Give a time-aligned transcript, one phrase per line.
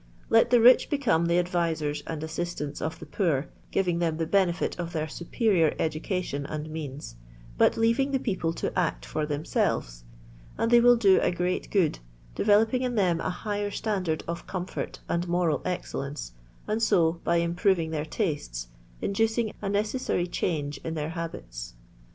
[0.31, 4.79] Let the rich become the advisers and assistants of the poor, giving them the benefit
[4.79, 7.17] of their superior education and means—
[7.59, 10.01] ^but leaving the people to act for themHlvet—
[10.57, 11.99] and they will do a great good,
[12.33, 16.31] developing in them a higher standard of comfort and moral excellence,
[16.67, 18.69] and so, by im proving their tastes,
[19.03, 21.75] inducing a necessary change in their habits.